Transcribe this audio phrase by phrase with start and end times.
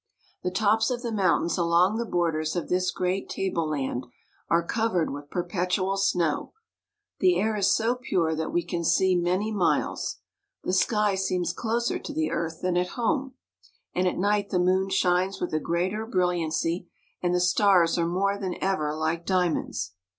[0.41, 4.07] The tops of the mountains along the borders of this great tableland
[4.49, 6.53] are covered with perpetual snow.
[7.19, 10.17] The air is so pure that we can see many miles.
[10.63, 13.35] The sky seems closer to the earth than at home,
[13.93, 16.89] and at night the moon shines with a greater brilliancy,
[17.21, 19.91] and the stars are more than ever like diamonds.